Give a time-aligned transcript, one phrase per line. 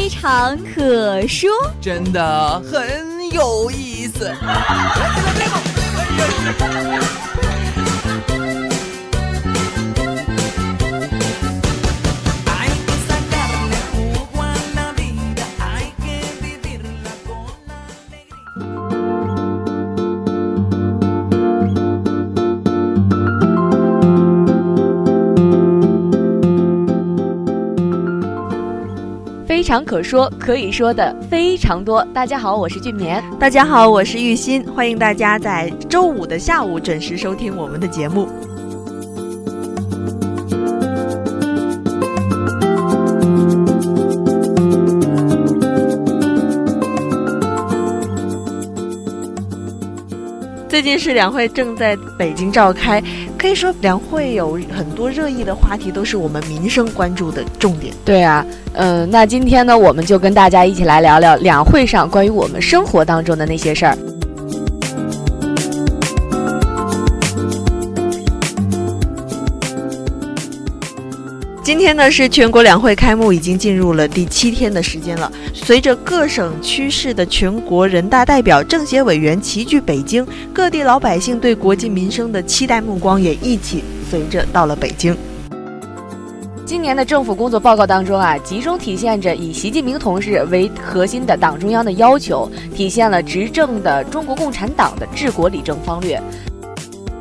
[0.00, 4.34] 非常可说，真的很有意思。
[29.50, 32.04] 非常可说，可以说的非常多。
[32.14, 33.20] 大家好，我是俊棉。
[33.36, 34.64] 大家好，我是玉鑫。
[34.76, 38.28] 欢迎大家在周五的下午准时收听我们的节目。
[50.80, 53.02] 最近是两会正在北京召开，
[53.36, 57.92] 可以说两会有很多热议的话题，都是我们民生关注的重点。
[58.02, 58.42] 对啊，
[58.72, 63.98] 嗯，那今天呢，我们就跟大家一起来聊聊两会上关于我们生活当中的那些事儿。
[71.70, 75.30] 今天呢是全国两会开幕，已经进入了第七天的时间了。
[75.54, 85.16] 随着各省区市的全国人大代表、政协委员齐聚北京，各地老百姓对国计民生的期待目光也一起随着到了北京。
[86.66, 96.20] 今年的政府工作报告当中啊，集中体现着以习近平同志为核心的党中央的要求，体现了执政的中国共产党的治国理政方略。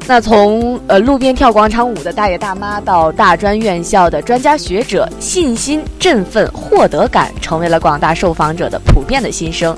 [0.09, 9.77] 那从呃路边跳广场舞的大爷大妈到大专院校的专家学者，信心、振奋、获得感成为了广大受访者的普遍的心声。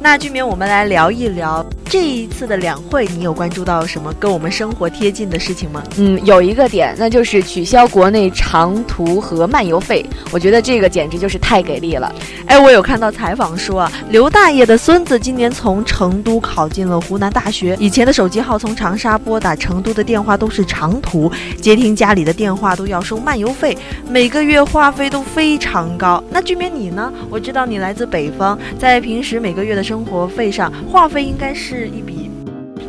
[0.00, 5.80] 那居民，我们来聊一聊这一次的两会，你有关注到什么跟我们生活贴近的事情吗？
[5.96, 10.04] 嗯，有一个点，那就是取消国内长途和漫游费。
[10.32, 12.12] 我觉得这个简直就是太给力了。
[12.46, 17.76] 哎，我有看到采访说啊，刘大爷的孙子今年从成都考进了湖南大学。
[17.78, 23.78] 以前的手机号从长沙拨打成都的电话都是长途，接听家里的电话都要收漫游费，
[24.10, 26.20] 每个月话费都非常高。
[26.28, 27.12] 那居民你呢？
[27.30, 32.30] 我知道你来自北方，在平时每个月的生生活费上，话费应该是一笔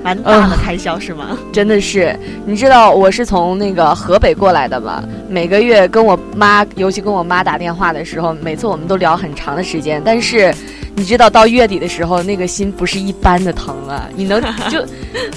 [0.03, 1.37] 蛮大的开销，是吗？
[1.51, 5.03] 真的是，你知道我是从那个河北过来的吗？
[5.27, 9.99] 每个月跟我妈，尤其跟我妈打电话的时候，每次我们都聊很长的时间。
[10.05, 10.53] 但是，
[10.95, 14.07] 你知道到月底的时候，那个心不是一般的疼啊！
[14.15, 14.39] 你能
[14.69, 14.85] 就，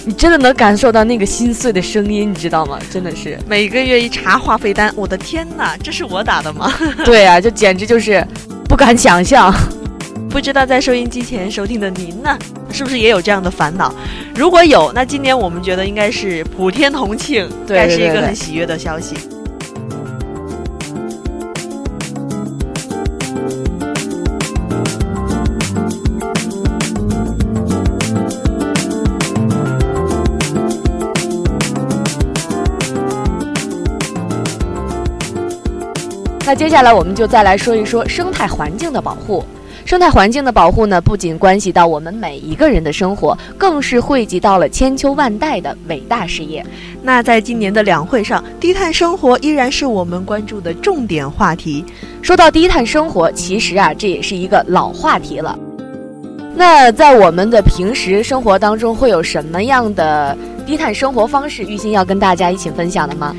[0.05, 2.79] 你真的能感受到那个心碎的声音，你知道吗？
[2.91, 6.71] 真的是每个月一查话费单，我的天哪，这是我打的吗？
[7.07, 8.23] 对啊，就简直就是
[8.69, 9.51] 不敢想象。
[10.31, 12.39] 不知道在收音机前收听的您呢，
[12.71, 13.93] 是不是也有这样的烦恼？
[14.37, 19.17] 如果有，那今年我们觉得应该是普天同庆，对，是一个很喜悦的消息。
[36.47, 39.45] 那接下来我们就再来说一说生态环境的保护。
[39.89, 46.63] 生态环境的保护呢，不仅关系到我们每一个人的生活，更是惠及到了千秋万代的伟大事业。
[47.03, 51.83] 那在今年的两会上，低碳生活依然是我们关注的重点话题。
[52.21, 55.59] 说到低碳生活，其实啊，这也是一个老话题了。
[56.55, 61.63] 那在我们的平时生活当中，会有什么样的低碳生活方式？
[61.63, 63.35] 玉鑫要跟大家一起分享的吗？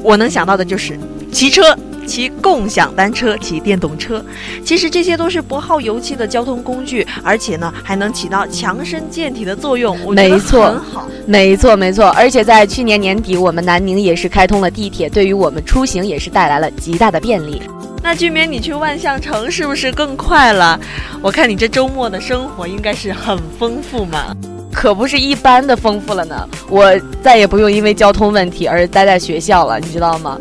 [0.00, 0.96] 我能想到的就是
[1.32, 1.76] 骑车。
[2.06, 4.24] 骑共享单车、骑电动车，
[4.64, 9.96] 其实这些都是不耗油气的交通工具，而且呢还能起到强身健体的作用。
[10.14, 12.08] 没错，很好，没错，没错。
[12.10, 17.62] 而且在去年年底，我们南宁也是开通了地铁，对于我们出行也是带来了极大的便利。
[18.02, 20.78] 那居民，你去万象城是不是更快了？
[21.22, 24.36] 我看你这周末的生活应该是很丰富嘛？
[24.72, 26.48] 可不是一般的丰富了呢。
[26.68, 30.36] 我再也不用因为交通问题而待在学校了，你知道吗？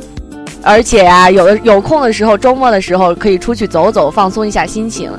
[0.64, 5.12] 而且呀，有的有空的时候，周末的时候可以出去走走，放松一下心情。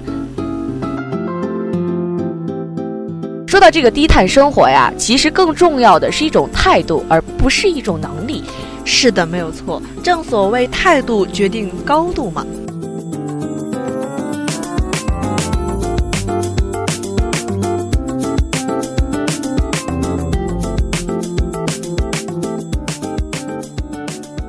[3.46, 8.42] 说到这个低碳生活呀，其实更重要的是一种态度，而不是一种能力。
[8.84, 9.82] 是的，没有错。
[10.02, 12.46] 正所谓态度决定高度嘛。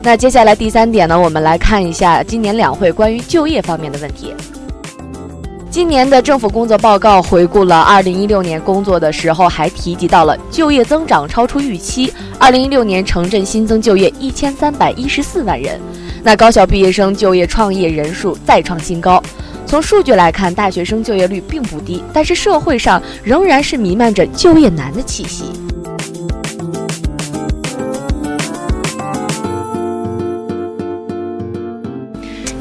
[0.06, 4.36] 那接下来第三点呢，我们来看一下今年两会关于就业方面的问题。
[5.72, 12.14] 今年的政府工作报告回顾了2016年工作的时候，还提及到了就业增长超出预期。
[12.42, 15.80] 2016年城镇新增就业1314万人，
[16.22, 19.24] 那高校毕业生就业创业人数再创新高。
[19.66, 25.46] 从数据来看，大学生就业率并不低，但是社会上仍然是弥漫着就业难的气息。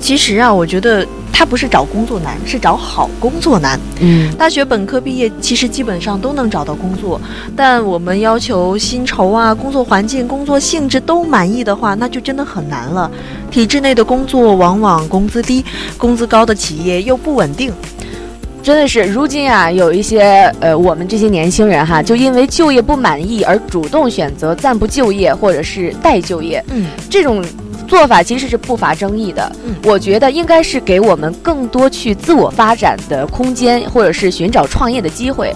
[0.02, 1.06] 其实啊，我觉得。
[1.34, 3.80] 他不是找工作难，是找好工作难。
[4.00, 7.20] 嗯，大学本科毕业，其实基本上都能找到工作，
[7.56, 13.10] 但我们要求薪酬啊、工作环境、工作性质都满意的话，那就真的很难了。
[13.50, 15.64] 体制内的工作往往工资低，
[15.96, 17.72] 工资高的企业又不稳定，
[18.62, 19.02] 真的是。
[19.04, 26.62] 如今啊，有一些呃，我们这些年轻人哈，就因为就业不满意而主动选择暂不就业或者是待就业。
[26.68, 27.42] 嗯，这种。
[27.92, 29.54] 做法其实是不乏争议的，
[29.84, 35.54] 我觉得应该是给我们更多去自我发展的空间，或者是寻找创业的机会。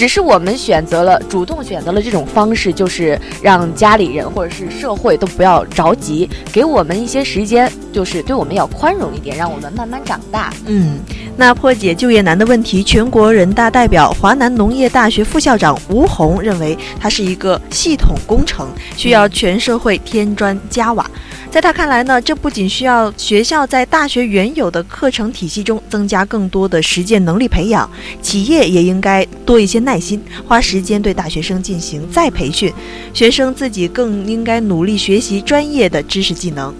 [0.00, 10.54] 只是我们选择了主动选择了这种方式，就是让家里人或者是社会都不要着急，给我们一些时间，就是对我们要宽容一点，让我们慢慢长大。
[10.64, 10.98] 嗯，
[11.36, 21.04] 那破解就业难的问题，全国人大代表、华南农业大学副校长吴红认为，它是一个系统工程，需要全社会添砖加瓦。
[21.50, 27.90] 在他看来呢，这不仅需要学校在大学原有的课程体系中增加更多的实践能力培养，
[28.22, 32.72] 企业也应该多一些耐心，花时间对大学生进行再培训，
[33.14, 36.74] 学生自己更应该努力学习专业的知识技能。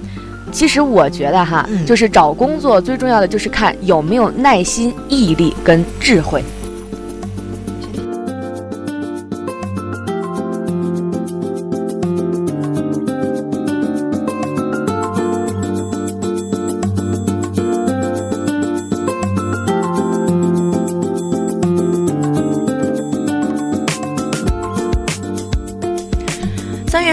[0.52, 6.42] 其实我觉得哈，就是找工作最重要的就是看有没有耐心、毅力跟智慧。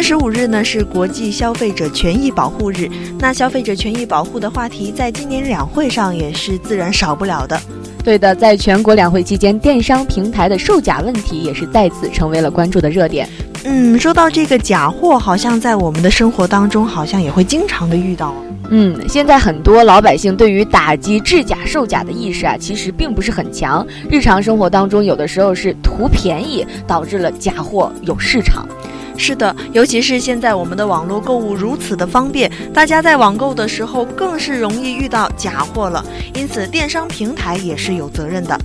[0.07, 2.89] 十五日呢是国际消费者权益保护日，
[3.19, 7.59] 那消费者权益保护的话题在今年两会上也是自然少不了的。
[8.05, 13.27] 对的，在全国两会期间，电商平台的售假问题也是再次成为了关注的热点。
[13.65, 18.33] 嗯，说到这个假货，好像在我们的生活当中，好像也会经常的遇到。
[18.69, 23.85] 嗯，现在很多老百姓对于打击制假售假的意识啊，其实并不是很强。
[24.09, 28.65] 日常生活当中，有的时候是图便宜，导致了假货有市场。
[29.17, 38.57] 是的，尤其是现在我们的网络购物如此的方便，大家在网购的时候更是容易遇到假货了，因此电商平台也是有责任的。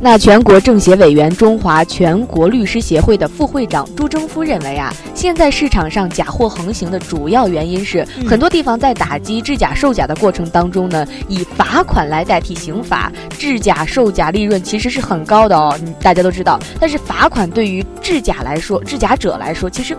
[0.00, 13.10] 那全国政协委员、中华全国律师协会的副会长朱征夫认为啊，现在市场上假货横行的主要原因是，很多地方在打击制假售假的过程当中呢，以罚款来代替刑罚。
[13.36, 16.60] 制假售假利润其实是很高的哦，大家都知道。
[16.78, 19.96] 但是罚款对于制假来说，制假者来说，其实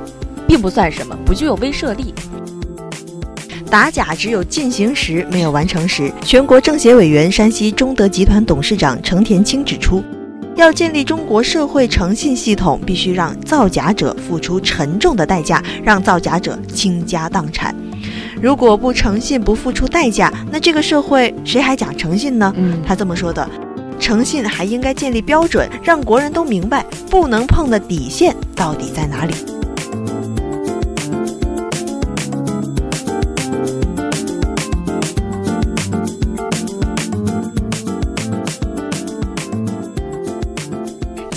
[0.48, 2.14] 并不算什么，不具有威慑力。
[3.70, 6.12] 打假只有进行时，没有完成时。
[6.24, 10.04] 全国政协委员、山西中德集团董事长程田青指出，
[10.56, 17.76] 要建立中国社会诚信系统，必须让造假者付出沉重的代价，让造假者倾家荡产。
[18.42, 22.52] 如果不诚信，不付出代价，那这个社会谁还讲诚信呢？
[22.84, 23.48] 他这么说的。
[24.00, 29.36] 诚信还应该建立标准，让国人都明白不能碰的底线到底在哪里。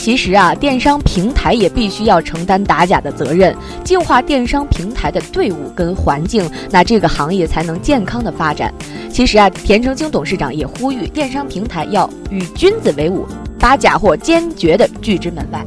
[0.03, 3.55] 其实啊，电商平台也必须要承担打假的责任，
[3.85, 8.75] 净化电商平台的队伍跟环境，那这个行业才能健康的发展。
[9.13, 13.25] 其实啊，田成清董事长也呼吁电商平台要与君子为伍，
[13.61, 15.65] 把假货坚决的拒之门外。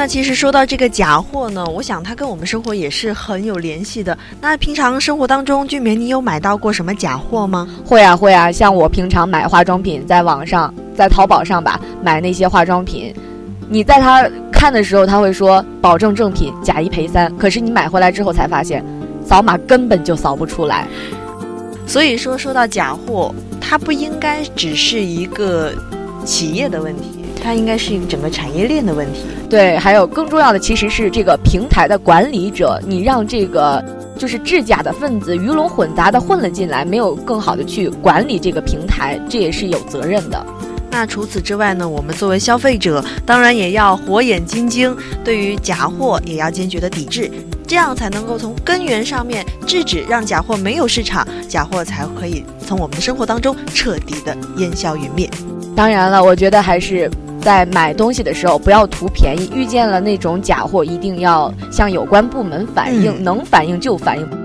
[0.00, 4.16] 那其实说到这个假货呢，我想它跟我们生活也是很有联系的。
[4.40, 7.68] 那平常生活当中，俊棉，你有买到过什么假货吗？
[7.84, 13.14] 会啊会啊，像我平常买化妆品，在网上，在淘宝上吧，买那些化妆品，
[13.68, 17.30] 你在他看的时候，他会说保证正品，假一赔三。
[17.36, 18.82] 可是你买回来之后才发现，
[19.22, 20.88] 扫码根本就扫不出来。
[21.86, 25.74] 所以说，说到假货，它不应该只是一个
[26.24, 27.19] 企业的问题。
[27.42, 29.20] 它应该是一个整个产业链的问题。
[29.48, 33.82] 对，还有更重要的其实是这个平台的管理者，你让这个
[34.16, 40.46] 就是制假的分子鱼龙混杂的混了进来，没有更好的去管理这个平台，这也是有责任的。
[40.92, 41.88] 那除此之外呢？
[41.88, 44.94] 我们作为消费者，当然也要火眼金睛，
[45.24, 47.30] 对于假货也要坚决的抵制，
[47.64, 55.30] 这样才能够从根源上面制止，让假货没有市场，假货才可以从我们的生活当中彻底的烟消云灭。
[55.76, 57.08] 当然了，我觉得还是
[57.40, 64.39] 在买东西的时候不要图便宜，遇见了那种假货，一定要向有关部门反映，能反映就反映。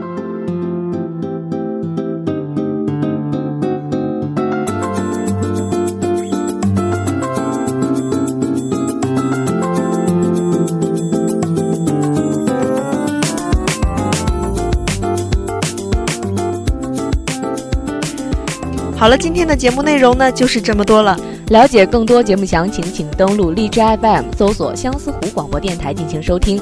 [19.06, 21.16] 好了，今天的节目内容呢就是这么多了。
[21.50, 26.60] 了解更多节目详情，请登录荔枝 FM 搜索相思湖广播电台进行收听。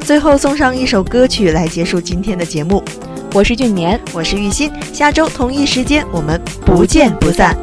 [0.00, 2.82] 最后送上一首歌曲来结束今天的节目。
[3.34, 7.54] 我是俊年，我是玉鑫，下周同一时间我们不见不散。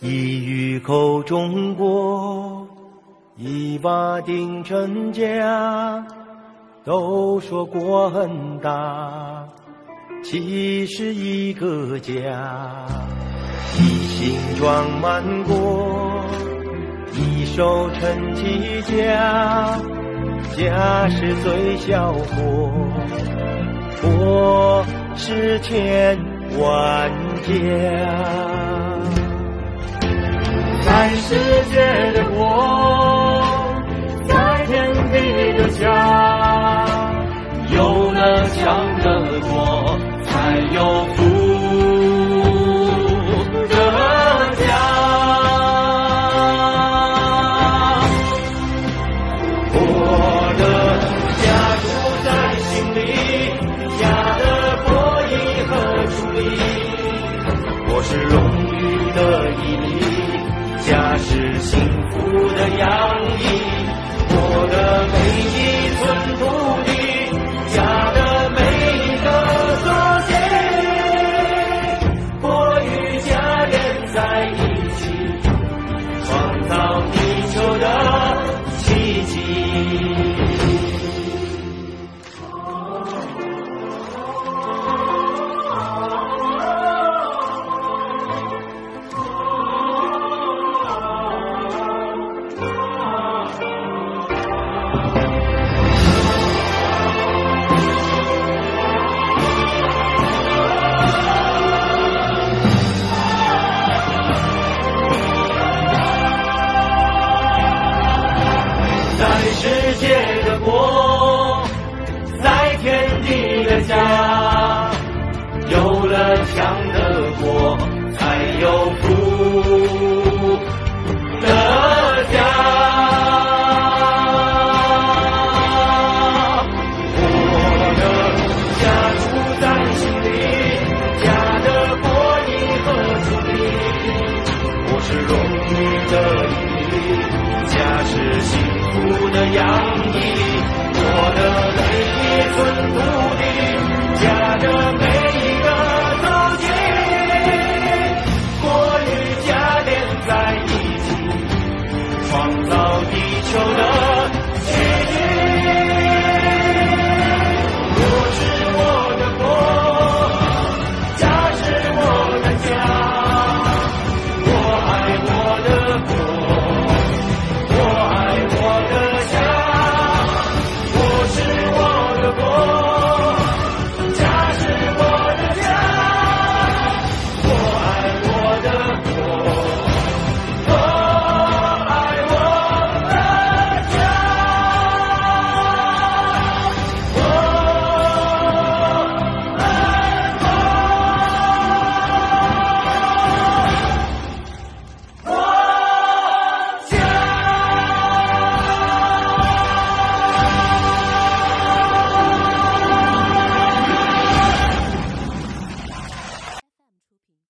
[0.00, 2.66] 一鱼口中国，
[3.36, 6.04] 一把定成家。
[6.84, 9.46] 都说国很大，
[10.24, 12.84] 其实一个家。
[13.78, 16.11] 一心装满国，
[17.14, 19.78] 一手撑起家。
[20.56, 22.72] 家是最小国，
[24.02, 24.84] 国
[25.16, 26.18] 是千
[26.58, 27.10] 万
[27.42, 27.50] 家。
[30.84, 31.34] 在世
[31.72, 32.38] 界的国，